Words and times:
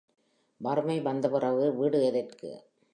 வறுமை 0.61 0.99
வந்த 1.01 1.29
பிறகு 1.29 1.73
வீடு 1.73 1.99
எதற்கு? 2.03 2.51